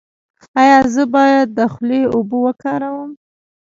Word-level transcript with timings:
ایا 0.61 0.77
زه 0.93 1.03
باید 1.15 1.47
د 1.57 1.59
خولې 1.73 2.01
اوبه 2.15 2.37
وکاروم؟ 2.45 3.11